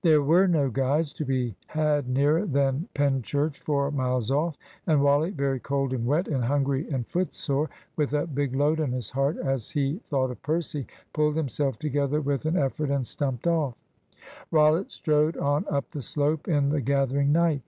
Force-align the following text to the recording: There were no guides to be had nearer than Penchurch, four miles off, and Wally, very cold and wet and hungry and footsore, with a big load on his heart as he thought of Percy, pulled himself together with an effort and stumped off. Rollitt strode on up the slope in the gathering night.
There 0.00 0.22
were 0.22 0.48
no 0.48 0.70
guides 0.70 1.12
to 1.12 1.22
be 1.26 1.54
had 1.66 2.08
nearer 2.08 2.46
than 2.46 2.88
Penchurch, 2.94 3.58
four 3.60 3.90
miles 3.90 4.30
off, 4.30 4.56
and 4.86 5.02
Wally, 5.02 5.32
very 5.32 5.60
cold 5.60 5.92
and 5.92 6.06
wet 6.06 6.28
and 6.28 6.42
hungry 6.46 6.88
and 6.88 7.06
footsore, 7.06 7.68
with 7.94 8.14
a 8.14 8.26
big 8.26 8.54
load 8.56 8.80
on 8.80 8.92
his 8.92 9.10
heart 9.10 9.36
as 9.36 9.72
he 9.72 10.00
thought 10.08 10.30
of 10.30 10.40
Percy, 10.40 10.86
pulled 11.12 11.36
himself 11.36 11.78
together 11.78 12.22
with 12.22 12.46
an 12.46 12.56
effort 12.56 12.88
and 12.88 13.06
stumped 13.06 13.46
off. 13.46 13.76
Rollitt 14.50 14.90
strode 14.90 15.36
on 15.36 15.66
up 15.68 15.90
the 15.90 16.00
slope 16.00 16.48
in 16.48 16.70
the 16.70 16.80
gathering 16.80 17.30
night. 17.30 17.60